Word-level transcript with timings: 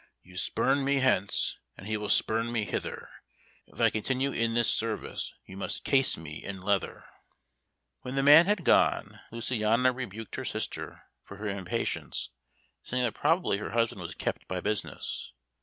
"You 0.23 0.35
spurn 0.35 0.83
me 0.83 0.95
hence, 0.95 1.59
and 1.77 1.85
he 1.85 1.95
will 1.95 2.09
spurn 2.09 2.51
me 2.51 2.65
hither; 2.65 3.07
if 3.67 3.79
I 3.79 3.91
continue 3.91 4.31
in 4.31 4.55
this 4.55 4.67
service, 4.67 5.31
you 5.45 5.55
must 5.55 5.83
case 5.83 6.17
me 6.17 6.43
in 6.43 6.59
leather." 6.59 7.05
When 8.01 8.15
the 8.15 8.23
man 8.23 8.47
had 8.47 8.65
gone 8.65 9.19
Luciana 9.31 9.91
rebuked 9.93 10.37
her 10.37 10.43
sister 10.45 11.03
for 11.23 11.37
her 11.37 11.47
impatience, 11.49 12.31
saying 12.81 13.03
that 13.03 13.13
probably 13.13 13.59
her 13.59 13.73
husband 13.73 14.01
was 14.01 14.15
kept 14.15 14.47
by 14.47 14.59
business. 14.59 15.33